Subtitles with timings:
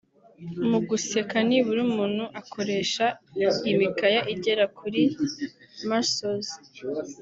[0.69, 3.05] Mu guseka nibura umuntu akoresha
[3.71, 5.01] imikaya igera kuri
[5.87, 6.49] (muscles)